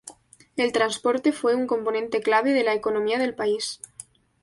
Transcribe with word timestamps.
El 0.57 0.71
transporte 0.71 1.31
fue 1.31 1.53
un 1.55 1.67
componente 1.67 2.21
clave 2.21 2.53
de 2.53 2.63
la 2.63 2.73
economía 2.73 3.19
del 3.19 3.35
país. 3.35 3.79